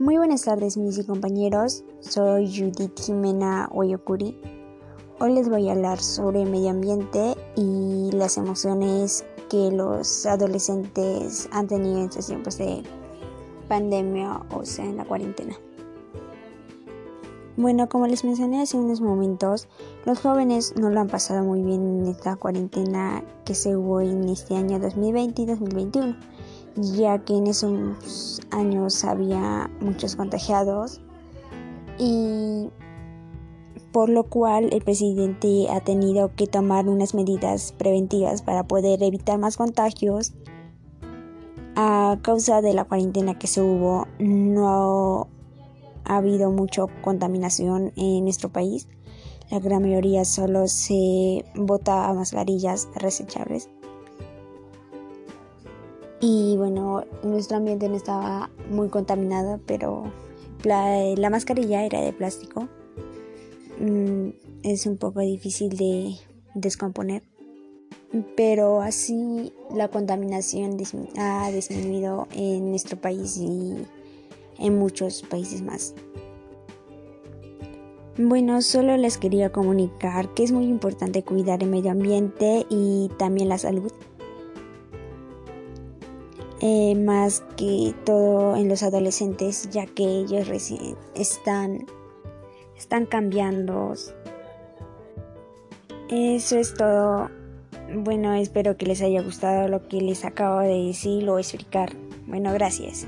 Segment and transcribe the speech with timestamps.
[0.00, 4.34] Muy buenas tardes mis compañeros, soy Judith Jimena Oyokuri.
[5.18, 11.66] Hoy les voy a hablar sobre medio ambiente y las emociones que los adolescentes han
[11.66, 12.82] tenido en estos tiempos de
[13.68, 15.54] pandemia, o sea, en la cuarentena.
[17.58, 19.68] Bueno, como les mencioné hace unos momentos,
[20.06, 24.30] los jóvenes no lo han pasado muy bien en esta cuarentena que se hubo en
[24.30, 26.16] este año 2020 y 2021,
[26.76, 31.00] ya que en esos años había muchos contagiados
[31.98, 32.68] y
[33.92, 39.38] por lo cual el presidente ha tenido que tomar unas medidas preventivas para poder evitar
[39.38, 40.32] más contagios.
[41.76, 45.28] A causa de la cuarentena que se hubo, no
[46.04, 48.88] ha habido mucha contaminación en nuestro país.
[49.50, 53.68] La gran mayoría solo se bota a mascarillas resechables.
[56.20, 60.12] Y bueno, nuestro ambiente no estaba muy contaminado, pero
[60.64, 62.68] la, mascarilla era de plástico.
[63.78, 64.30] Mm,
[64.62, 66.14] es un poco difícil de
[66.54, 67.22] descomponer.
[68.36, 70.76] Pero así la contaminación
[71.16, 73.76] ha disminuido en nuestro país y
[74.58, 75.94] en muchos países más.
[78.18, 83.48] Bueno, solo les quería comunicar que es muy importante cuidar el medio ambiente y también
[83.48, 83.92] la salud.
[86.62, 91.86] Eh, más que todo en los adolescentes, ya que ellos recién están,
[92.76, 93.94] están cambiando.
[96.10, 97.30] Eso es todo.
[97.94, 101.92] Bueno, espero que les haya gustado lo que les acabo de decir o explicar.
[102.26, 103.06] Bueno, gracias.